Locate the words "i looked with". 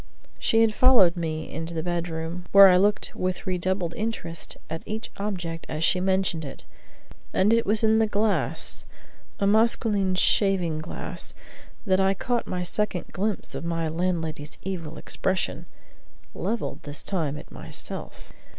2.69-3.45